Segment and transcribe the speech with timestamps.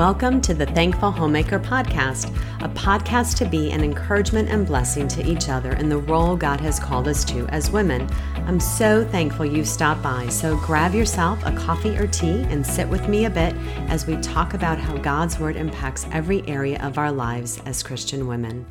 [0.00, 5.30] Welcome to the Thankful Homemaker Podcast, a podcast to be an encouragement and blessing to
[5.30, 8.08] each other in the role God has called us to as women.
[8.46, 12.88] I'm so thankful you stopped by, so grab yourself a coffee or tea and sit
[12.88, 13.54] with me a bit
[13.90, 18.26] as we talk about how God's Word impacts every area of our lives as Christian
[18.26, 18.64] women.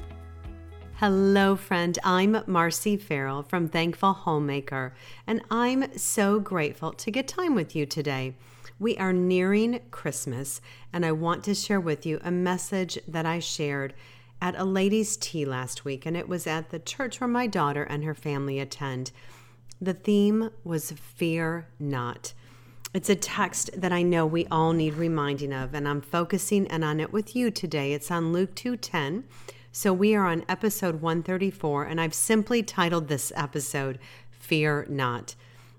[0.95, 1.99] Hello, friend.
[2.03, 4.95] I'm Marcy Farrell from Thankful Homemaker,
[5.27, 8.33] and I'm so grateful to get time with you today.
[8.79, 10.61] We are nearing Christmas,
[10.93, 13.93] and I want to share with you a message that I shared
[14.41, 17.83] at a ladies' tea last week, and it was at the church where my daughter
[17.83, 19.11] and her family attend.
[19.81, 22.33] The theme was Fear Not.
[22.93, 26.81] It's a text that I know we all need reminding of, and I'm focusing in
[26.81, 27.91] on it with you today.
[27.91, 29.25] It's on Luke 2:10.
[29.73, 33.99] So we are on episode 134, and I've simply titled this episode
[34.31, 35.35] Fear Not.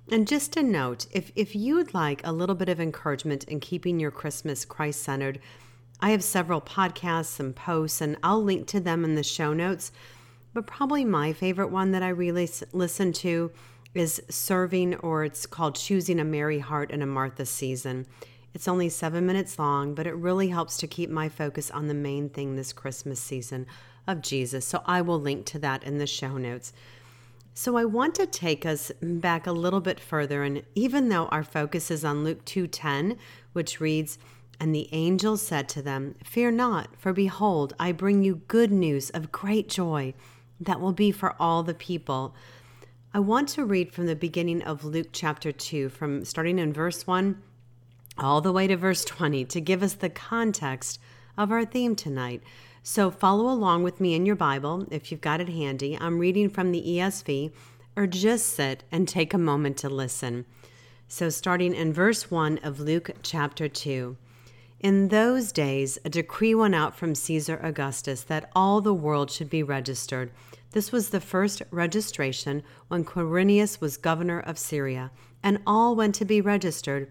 [0.08, 4.00] And just a note if, if you'd like a little bit of encouragement in keeping
[4.00, 5.40] your Christmas Christ centered,
[6.00, 9.92] I have several podcasts and posts, and I'll link to them in the show notes.
[10.54, 13.52] But probably my favorite one that I really listen to
[13.94, 18.06] is Serving, or it's called Choosing a Mary Heart in a Martha Season.
[18.54, 21.94] It's only seven minutes long, but it really helps to keep my focus on the
[21.94, 23.66] main thing this Christmas season
[24.06, 24.66] of Jesus.
[24.66, 26.72] So I will link to that in the show notes.
[27.54, 31.44] So I want to take us back a little bit further and even though our
[31.44, 33.16] focus is on Luke 2:10,
[33.52, 34.18] which reads,
[34.58, 39.10] "And the angel said to them, Fear not, for behold, I bring you good news
[39.10, 40.14] of great joy
[40.60, 42.34] that will be for all the people."
[43.12, 47.08] I want to read from the beginning of Luke chapter 2 from starting in verse
[47.08, 47.42] 1
[48.16, 51.00] all the way to verse 20 to give us the context
[51.36, 52.42] of our theme tonight.
[52.82, 55.98] So follow along with me in your Bible if you've got it handy.
[56.00, 57.52] I'm reading from the ESV,
[57.96, 60.46] or just sit and take a moment to listen.
[61.06, 64.16] So, starting in verse 1 of Luke chapter 2.
[64.78, 69.50] In those days, a decree went out from Caesar Augustus that all the world should
[69.50, 70.30] be registered.
[70.70, 75.10] This was the first registration when Quirinius was governor of Syria,
[75.42, 77.10] and all went to be registered,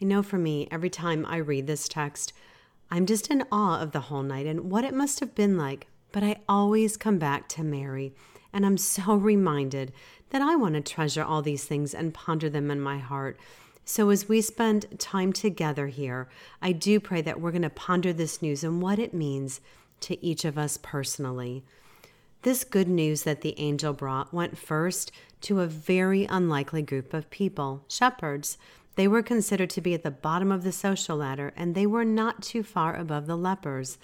[0.00, 2.34] I know for me, every time I read this text,
[2.90, 5.86] I'm just in awe of the whole night and what it must have been like.
[6.12, 8.14] But I always come back to Mary,
[8.52, 9.92] and I'm so reminded
[10.30, 13.38] that I want to treasure all these things and ponder them in my heart.
[13.84, 16.28] So, as we spend time together here,
[16.60, 19.60] I do pray that we're going to ponder this news and what it means
[20.00, 21.64] to each of us personally.
[22.42, 25.10] This good news that the angel brought went first
[25.42, 28.58] to a very unlikely group of people shepherds.
[28.96, 32.04] They were considered to be at the bottom of the social ladder, and they were
[32.04, 33.98] not too far above the lepers.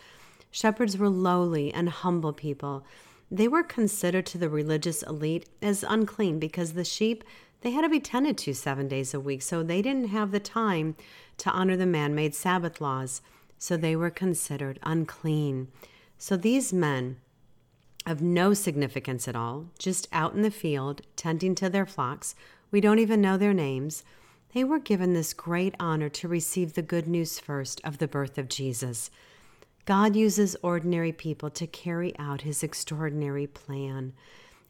[0.50, 2.84] Shepherds were lowly and humble people.
[3.30, 7.24] They were considered to the religious elite as unclean because the sheep
[7.62, 10.40] they had to be tended to 7 days a week, so they didn't have the
[10.40, 10.96] time
[11.38, 13.22] to honor the man-made Sabbath laws,
[13.56, 15.68] so they were considered unclean.
[16.18, 17.18] So these men,
[18.04, 22.34] of no significance at all, just out in the field, tending to their flocks,
[22.72, 24.02] we don't even know their names,
[24.54, 28.38] they were given this great honor to receive the good news first of the birth
[28.38, 29.10] of Jesus.
[29.84, 34.12] God uses ordinary people to carry out his extraordinary plan.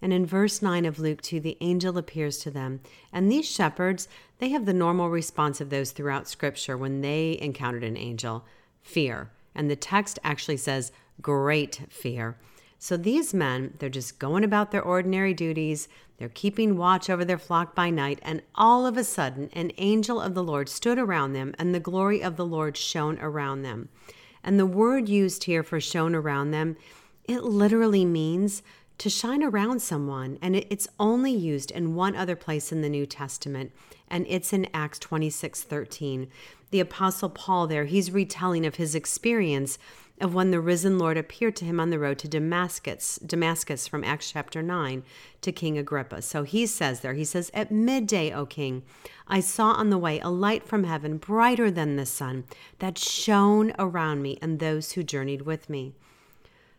[0.00, 2.80] And in verse 9 of Luke 2, the angel appears to them.
[3.12, 4.08] And these shepherds,
[4.38, 8.44] they have the normal response of those throughout Scripture when they encountered an angel
[8.82, 9.30] fear.
[9.54, 12.36] And the text actually says great fear.
[12.82, 15.86] So these men, they're just going about their ordinary duties.
[16.18, 18.18] They're keeping watch over their flock by night.
[18.22, 21.78] And all of a sudden, an angel of the Lord stood around them, and the
[21.78, 23.88] glory of the Lord shone around them.
[24.42, 26.76] And the word used here for shone around them,
[27.22, 28.64] it literally means
[28.98, 30.36] to shine around someone.
[30.42, 33.70] And it's only used in one other place in the New Testament,
[34.08, 36.26] and it's in Acts 26 13.
[36.72, 39.78] The Apostle Paul, there, he's retelling of his experience
[40.22, 44.04] of when the risen Lord appeared to him on the road to Damascus, Damascus from
[44.04, 45.02] Acts chapter 9
[45.40, 46.22] to King Agrippa.
[46.22, 48.84] So he says there, he says, At midday, O king,
[49.26, 52.44] I saw on the way a light from heaven, brighter than the sun,
[52.78, 55.92] that shone around me and those who journeyed with me.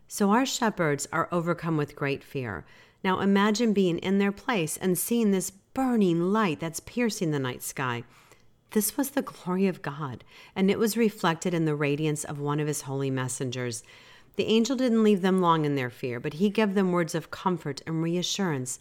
[0.07, 2.65] So our shepherds are overcome with great fear.
[3.03, 7.61] Now imagine being in their place and seeing this burning light that's piercing the night
[7.61, 8.03] sky.
[8.73, 10.23] This was the glory of God,
[10.55, 13.83] and it was reflected in the radiance of one of his holy messengers.
[14.35, 17.29] The angel didn't leave them long in their fear, but he gave them words of
[17.29, 18.79] comfort and reassurance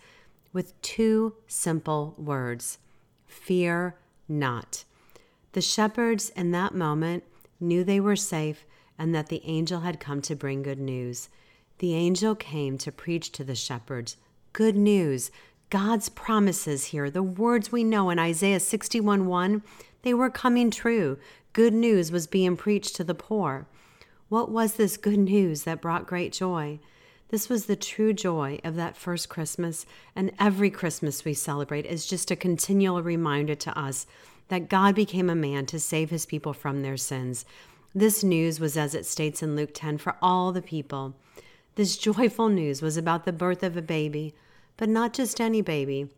[0.52, 2.78] with two simple words
[3.26, 3.96] Fear
[4.28, 4.84] not.
[5.52, 7.24] The shepherds in that moment
[7.60, 8.64] knew they were safe
[8.98, 11.28] and that the angel had come to bring good news.
[11.78, 14.16] The angel came to preach to the shepherds
[14.54, 15.30] good news
[15.72, 19.62] God's promises here, the words we know in Isaiah 61 1,
[20.02, 21.16] they were coming true.
[21.54, 23.66] Good news was being preached to the poor.
[24.28, 26.78] What was this good news that brought great joy?
[27.30, 32.04] This was the true joy of that first Christmas, and every Christmas we celebrate is
[32.04, 34.06] just a continual reminder to us
[34.48, 37.46] that God became a man to save his people from their sins.
[37.94, 41.14] This news was, as it states in Luke 10, for all the people.
[41.76, 44.34] This joyful news was about the birth of a baby,
[44.76, 46.08] but not just any baby.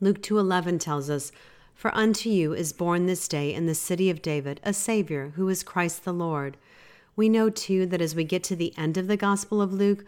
[0.00, 1.32] Luke 2:11 tells us,
[1.74, 5.48] "For unto you is born this day in the city of David a savior who
[5.48, 6.56] is Christ the Lord."
[7.16, 10.04] We know too that as we get to the end of the Gospel of Luke,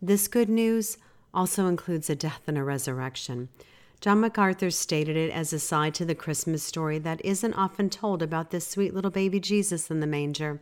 [0.00, 0.96] this good news
[1.34, 3.48] also includes a death and a resurrection.
[4.00, 8.20] John MacArthur stated it as a side to the Christmas story that isn't often told
[8.20, 10.60] about this sweet little baby Jesus in the manger.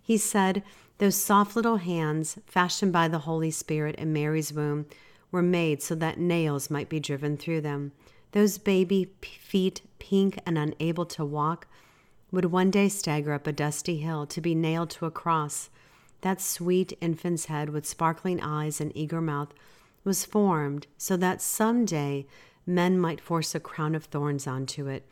[0.00, 0.62] He said,
[0.98, 4.86] Those soft little hands, fashioned by the Holy Spirit in Mary's womb,
[5.36, 7.92] were made so that nails might be driven through them.
[8.32, 11.66] Those baby feet, pink and unable to walk,
[12.32, 15.68] would one day stagger up a dusty hill to be nailed to a cross.
[16.22, 19.52] That sweet infant's head with sparkling eyes and eager mouth
[20.04, 22.26] was formed so that some day
[22.64, 25.06] men might force a crown of thorns onto it.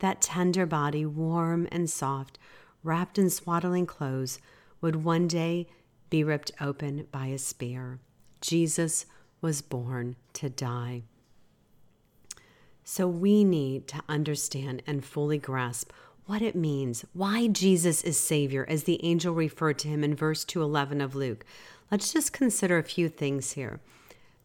[0.00, 2.38] That tender body, warm and soft,
[2.84, 4.40] wrapped in swaddling clothes,
[4.82, 5.68] would one day
[6.10, 7.98] be ripped open by a spear.
[8.42, 9.06] Jesus
[9.40, 11.02] was born to die.
[12.84, 15.92] So we need to understand and fully grasp
[16.26, 20.44] what it means, why Jesus is Savior, as the angel referred to him in verse
[20.44, 21.44] 211 of Luke.
[21.90, 23.80] Let's just consider a few things here.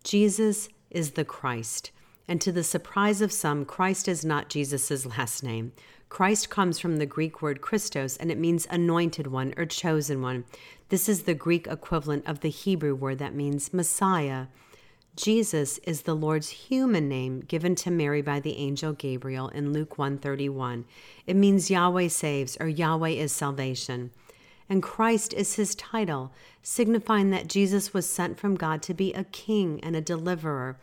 [0.04, 1.92] Jesus is the Christ.
[2.28, 5.74] And to the surprise of some, Christ is not Jesus' last name.
[6.10, 10.46] Christ comes from the Greek word Christos, and it means anointed one or chosen one.
[10.90, 14.48] This is the Greek equivalent of the Hebrew word that means Messiah.
[15.16, 19.98] Jesus is the Lord's human name given to Mary by the angel Gabriel in Luke
[19.98, 20.84] 131.
[21.26, 24.12] It means Yahweh saves or Yahweh is salvation.
[24.68, 29.24] And Christ is his title, signifying that Jesus was sent from God to be a
[29.24, 30.78] king and a deliverer.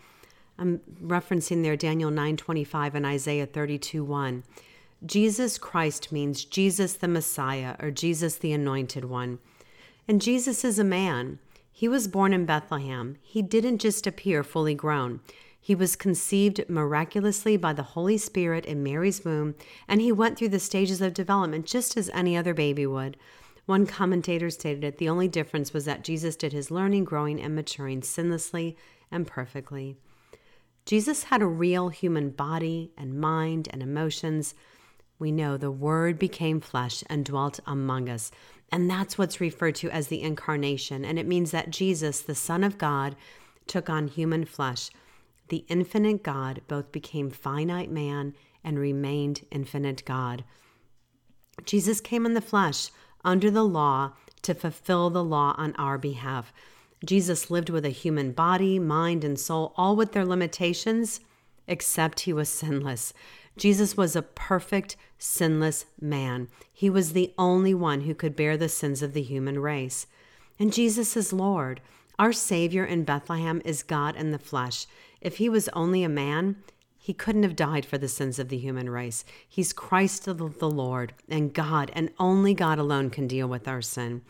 [0.59, 4.45] I'm referencing there Daniel 9:25 and Isaiah 32:1.
[5.05, 9.41] Jesus Christ means Jesus the Messiah or Jesus the anointed one.
[10.07, 11.39] And Jesus is a man.
[11.83, 13.17] He was born in Bethlehem.
[13.23, 15.19] He didn't just appear fully grown.
[15.61, 19.57] He was conceived miraculously by the Holy Spirit in Mary's womb,
[19.89, 23.17] and he went through the stages of development just as any other baby would.
[23.67, 27.57] One commentator stated it the only difference was that Jesus did his learning, growing, and
[27.57, 28.77] maturing sinlessly
[29.11, 29.97] and perfectly.
[30.87, 34.55] Jesus had a real human body and mind and emotions.
[35.19, 38.31] We know the Word became flesh and dwelt among us.
[38.73, 41.05] And that's what's referred to as the incarnation.
[41.05, 43.15] And it means that Jesus, the Son of God,
[43.67, 44.91] took on human flesh.
[45.49, 50.45] The infinite God both became finite man and remained infinite God.
[51.67, 52.91] Jesus came in the flesh
[53.23, 56.53] under the law to fulfill the law on our behalf.
[57.05, 61.21] Jesus lived with a human body, mind, and soul, all with their limitations,
[61.67, 63.13] except he was sinless.
[63.57, 66.49] Jesus was a perfect, sinless man.
[66.73, 70.07] He was the only one who could bear the sins of the human race.
[70.59, 71.81] And Jesus is Lord.
[72.19, 74.87] Our Savior in Bethlehem is God in the flesh.
[75.21, 76.57] If he was only a man,
[76.99, 79.25] he couldn't have died for the sins of the human race.
[79.49, 84.23] He's Christ the Lord, and God, and only God alone can deal with our sin.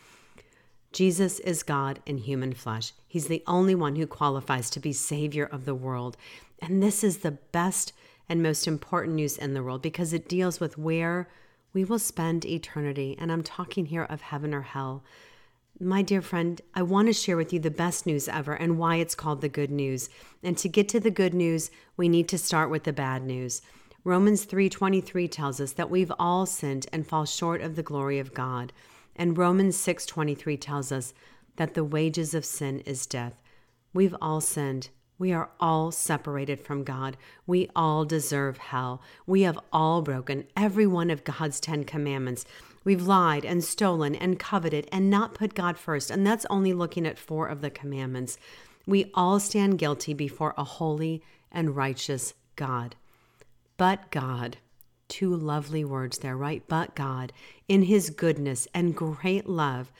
[0.91, 2.93] Jesus is God in human flesh.
[3.07, 6.17] He's the only one who qualifies to be Savior of the world.
[6.59, 7.93] And this is the best
[8.33, 11.29] and most important news in the world because it deals with where
[11.71, 13.15] we will spend eternity.
[13.19, 15.03] And I'm talking here of heaven or hell.
[15.79, 18.95] My dear friend, I want to share with you the best news ever and why
[18.95, 20.09] it's called the good news.
[20.41, 23.61] And to get to the good news, we need to start with the bad news.
[24.03, 28.33] Romans 3:23 tells us that we've all sinned and fall short of the glory of
[28.33, 28.73] God.
[29.15, 31.13] And Romans 6:23 tells us
[31.57, 33.39] that the wages of sin is death.
[33.93, 34.89] We've all sinned.
[35.17, 37.17] We are all separated from God.
[37.45, 39.01] We all deserve hell.
[39.25, 42.45] We have all broken every one of God's 10 commandments.
[42.83, 46.11] We've lied and stolen and coveted and not put God first.
[46.11, 48.37] And that's only looking at four of the commandments.
[48.85, 52.95] We all stand guilty before a holy and righteous God.
[53.77, 54.57] But God,
[55.07, 56.63] two lovely words there, right?
[56.67, 57.31] But God,
[57.67, 59.91] in His goodness and great love,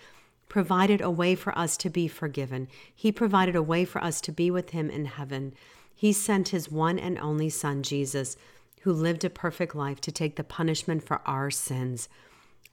[0.54, 2.68] provided a way for us to be forgiven.
[2.94, 5.56] He provided a way for us to be with Him in heaven.
[5.96, 8.38] He sent His one and only Son, Jesus,
[8.82, 12.08] who lived a perfect life to take the punishment for our sins.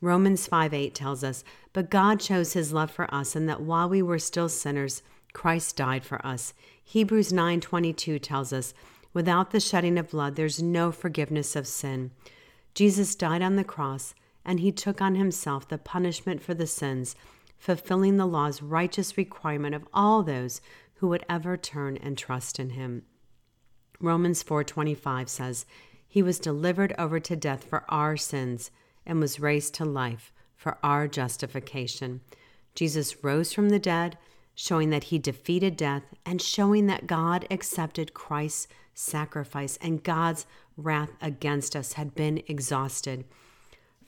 [0.02, 3.88] Romans 5 8 tells us, But God shows His love for us, and that while
[3.88, 6.52] we were still sinners, Christ died for us.
[6.84, 8.74] Hebrews 9 22 tells us,
[9.14, 12.10] Without the shedding of blood, there's no forgiveness of sin.
[12.74, 17.16] Jesus died on the cross, and he took on himself the punishment for the sins,
[17.60, 20.62] fulfilling the law's righteous requirement of all those
[20.94, 23.02] who would ever turn and trust in him.
[24.00, 25.66] Romans 4:25 says,
[26.08, 28.70] "He was delivered over to death for our sins
[29.04, 32.22] and was raised to life for our justification."
[32.74, 34.16] Jesus rose from the dead,
[34.54, 41.10] showing that he defeated death and showing that God accepted Christ's sacrifice and God's wrath
[41.20, 43.24] against us had been exhausted.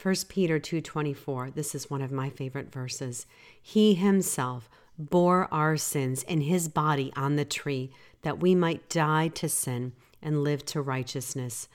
[0.02, 3.24] 1 Peter 2:24 this is one of my favorite verses
[3.60, 4.68] he himself
[4.98, 7.92] bore our sins in his body on the tree
[8.22, 11.68] that we might die to sin and live to righteousness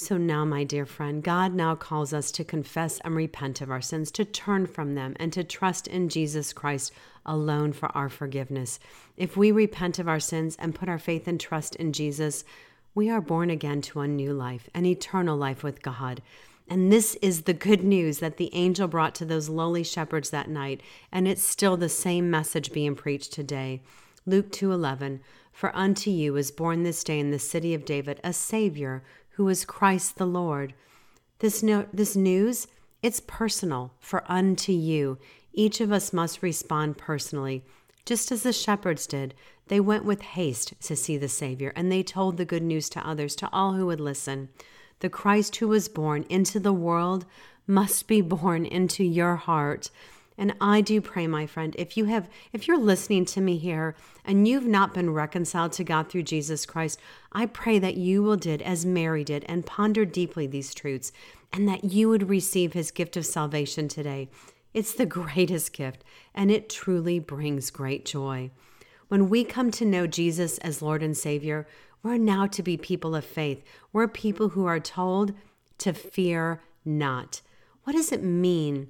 [0.00, 3.80] so now, my dear friend, God now calls us to confess and repent of our
[3.80, 6.92] sins, to turn from them, and to trust in Jesus Christ
[7.26, 8.78] alone for our forgiveness.
[9.16, 12.44] If we repent of our sins and put our faith and trust in Jesus,
[12.94, 16.22] we are born again to a new life, an eternal life with God.
[16.70, 20.50] And this is the good news that the angel brought to those lowly shepherds that
[20.50, 23.82] night, and it's still the same message being preached today.
[24.26, 25.20] Luke 2:11
[25.50, 29.48] For unto you is born this day in the city of David a savior who
[29.48, 30.74] is Christ the Lord.
[31.38, 32.66] This, no, this news,
[33.02, 35.18] it's personal for unto you.
[35.52, 37.64] Each of us must respond personally.
[38.04, 39.34] Just as the shepherds did,
[39.68, 43.06] they went with haste to see the Savior, and they told the good news to
[43.06, 44.48] others, to all who would listen.
[45.00, 47.24] The Christ who was born into the world
[47.66, 49.90] must be born into your heart.
[50.36, 53.96] And I do pray, my friend, if you have if you're listening to me here
[54.24, 57.00] and you've not been reconciled to God through Jesus Christ,
[57.32, 61.10] I pray that you will did as Mary did and ponder deeply these truths
[61.52, 64.28] and that you would receive his gift of salvation today.
[64.72, 68.52] It's the greatest gift and it truly brings great joy.
[69.08, 71.66] When we come to know Jesus as Lord and Savior,
[72.02, 73.62] we're now to be people of faith.
[73.92, 75.32] We're people who are told
[75.78, 77.40] to fear not.
[77.84, 78.88] What does it mean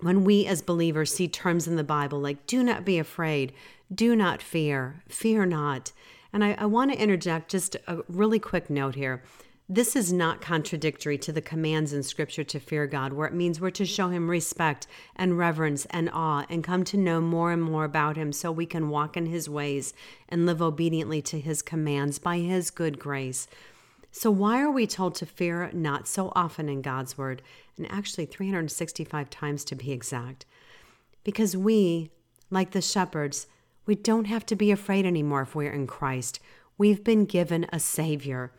[0.00, 3.52] when we as believers see terms in the Bible like, do not be afraid,
[3.94, 5.92] do not fear, fear not.
[6.32, 9.22] And I, I want to interject just a really quick note here.
[9.68, 13.62] This is not contradictory to the commands in Scripture to fear God, where it means
[13.62, 17.62] we're to show Him respect and reverence and awe and come to know more and
[17.62, 19.94] more about Him so we can walk in His ways
[20.28, 23.48] and live obediently to His commands by His good grace.
[24.12, 27.40] So, why are we told to fear not so often in God's Word,
[27.78, 30.44] and actually 365 times to be exact?
[31.24, 32.10] Because we,
[32.50, 33.46] like the shepherds,
[33.86, 36.38] we don't have to be afraid anymore if we're in Christ.
[36.76, 38.52] We've been given a Savior.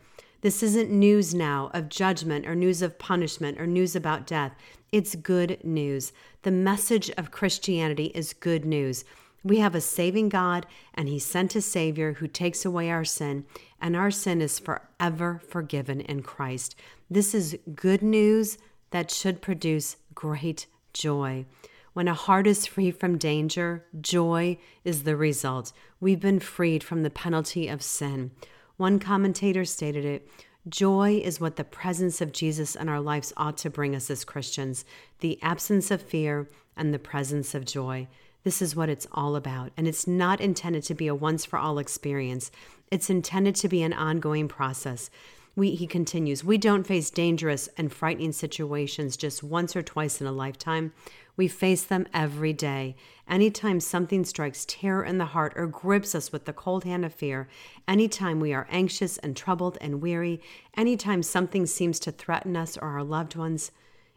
[0.46, 4.54] This isn't news now of judgment or news of punishment or news about death.
[4.92, 6.12] It's good news.
[6.42, 9.04] The message of Christianity is good news.
[9.42, 13.44] We have a saving God, and He sent a Savior who takes away our sin,
[13.80, 16.76] and our sin is forever forgiven in Christ.
[17.10, 18.56] This is good news
[18.92, 21.44] that should produce great joy.
[21.92, 25.72] When a heart is free from danger, joy is the result.
[25.98, 28.30] We've been freed from the penalty of sin.
[28.76, 30.28] One commentator stated it
[30.68, 34.24] Joy is what the presence of Jesus in our lives ought to bring us as
[34.24, 34.84] Christians
[35.20, 38.08] the absence of fear and the presence of joy.
[38.42, 39.72] This is what it's all about.
[39.76, 42.50] And it's not intended to be a once for all experience,
[42.90, 45.10] it's intended to be an ongoing process.
[45.54, 50.26] We, he continues, we don't face dangerous and frightening situations just once or twice in
[50.26, 50.92] a lifetime.
[51.36, 52.96] We face them every day.
[53.28, 57.12] Anytime something strikes terror in the heart or grips us with the cold hand of
[57.12, 57.48] fear,
[57.86, 60.40] anytime we are anxious and troubled and weary,
[60.76, 63.70] anytime something seems to threaten us or our loved ones,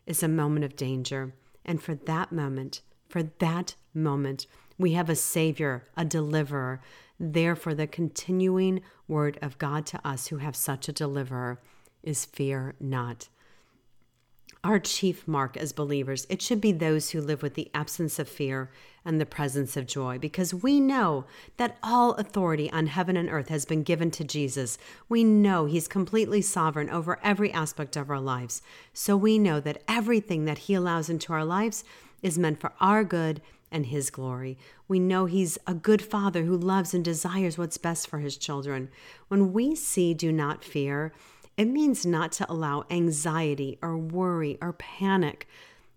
[0.05, 1.33] is a moment of danger.
[1.65, 4.47] And for that moment, for that moment,
[4.77, 6.81] we have a Savior, a deliverer.
[7.19, 11.59] Therefore, the continuing word of God to us who have such a deliverer
[12.01, 13.27] is fear not.
[14.61, 18.27] Our chief mark as believers, it should be those who live with the absence of
[18.27, 18.69] fear
[19.05, 21.23] and the presence of joy, because we know
[21.55, 24.77] that all authority on heaven and earth has been given to Jesus.
[25.07, 28.61] We know He's completely sovereign over every aspect of our lives.
[28.93, 31.85] So we know that everything that He allows into our lives
[32.21, 34.57] is meant for our good and His glory.
[34.89, 38.89] We know He's a good Father who loves and desires what's best for His children.
[39.29, 41.13] When we see do not fear,
[41.59, 45.45] it means not to allow anxiety or worry or panic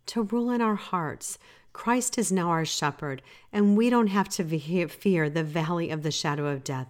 [0.06, 1.38] to rule in our hearts.
[1.72, 6.10] Christ is now our shepherd, and we don't have to fear the valley of the
[6.10, 6.88] shadow of death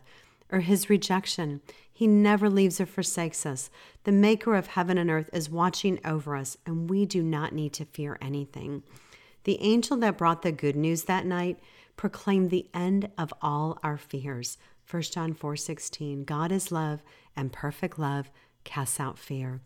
[0.50, 1.60] or his rejection.
[1.92, 3.68] He never leaves or forsakes us.
[4.04, 7.74] The maker of heaven and earth is watching over us, and we do not need
[7.74, 8.84] to fear anything.
[9.44, 11.60] The angel that brought the good news that night
[11.98, 14.56] proclaimed the end of all our fears.
[14.90, 17.02] 1 John 4:16 God is love
[17.36, 18.30] and perfect love
[18.64, 19.60] casts out fear.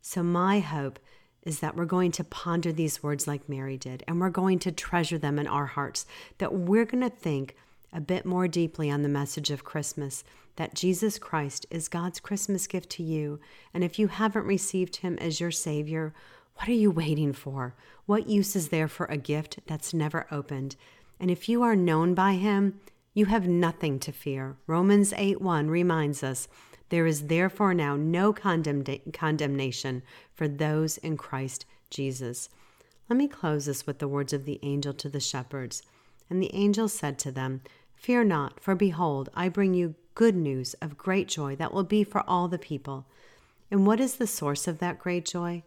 [0.00, 0.98] So my hope
[1.42, 4.72] is that we're going to ponder these words like Mary did and we're going to
[4.72, 6.06] treasure them in our hearts
[6.38, 7.56] that we're going to think
[7.92, 10.22] a bit more deeply on the message of Christmas
[10.56, 13.40] that Jesus Christ is God's Christmas gift to you
[13.74, 16.14] and if you haven't received him as your savior
[16.56, 17.74] what are you waiting for?
[18.06, 20.76] What use is there for a gift that's never opened?
[21.18, 22.80] And if you are known by him,
[23.14, 24.56] you have nothing to fear.
[24.66, 26.48] Romans 8 1 reminds us
[26.92, 30.02] there is therefore now no condemn- condemnation
[30.34, 32.50] for those in Christ Jesus.
[33.08, 35.82] Let me close this with the words of the angel to the shepherds.
[36.28, 37.62] And the angel said to them,
[37.94, 42.04] Fear not, for behold, I bring you good news of great joy that will be
[42.04, 43.06] for all the people.
[43.70, 45.62] And what is the source of that great joy?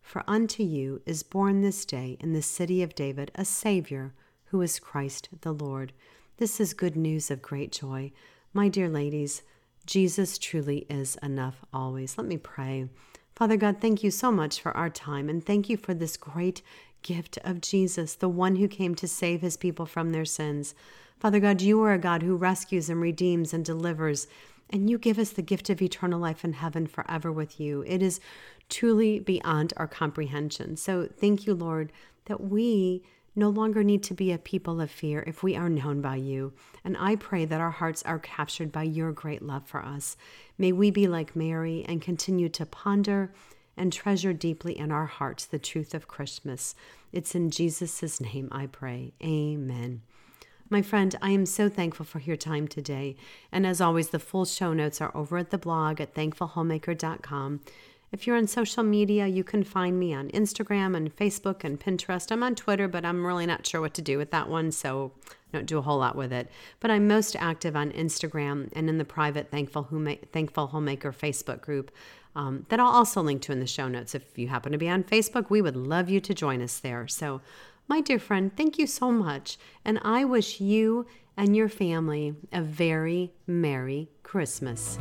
[0.00, 4.14] For unto you is born this day in the city of David a Savior,
[4.46, 5.92] who is Christ the Lord.
[6.38, 8.10] This is good news of great joy.
[8.54, 9.42] My dear ladies,
[9.86, 12.16] Jesus truly is enough always.
[12.16, 12.88] Let me pray.
[13.34, 16.62] Father God, thank you so much for our time and thank you for this great
[17.02, 20.74] gift of Jesus, the one who came to save his people from their sins.
[21.18, 24.26] Father God, you are a God who rescues and redeems and delivers,
[24.70, 27.82] and you give us the gift of eternal life in heaven forever with you.
[27.86, 28.20] It is
[28.68, 30.76] truly beyond our comprehension.
[30.76, 31.92] So thank you, Lord,
[32.26, 33.02] that we
[33.34, 36.52] no longer need to be a people of fear if we are known by you.
[36.84, 40.16] And I pray that our hearts are captured by your great love for us.
[40.58, 43.32] May we be like Mary and continue to ponder
[43.76, 46.74] and treasure deeply in our hearts the truth of Christmas.
[47.12, 49.12] It's in Jesus' name I pray.
[49.22, 50.02] Amen.
[50.72, 53.16] My friend, I am so thankful for your time today.
[53.50, 57.60] And as always, the full show notes are over at the blog at thankfulhomemaker.com.
[58.12, 62.30] If you're on social media, you can find me on Instagram and Facebook and Pinterest.
[62.30, 65.12] I'm on Twitter, but I'm really not sure what to do with that one, so
[65.26, 66.50] I don't do a whole lot with it.
[66.78, 69.88] But I'm most active on Instagram and in the private Thankful,
[70.30, 71.90] Thankful Homemaker Facebook group
[72.36, 74.14] um, that I'll also link to in the show notes.
[74.14, 77.08] If you happen to be on Facebook, we would love you to join us there.
[77.08, 77.40] So,
[77.88, 79.58] my dear friend, thank you so much.
[79.86, 84.98] And I wish you and your family a very Merry Christmas.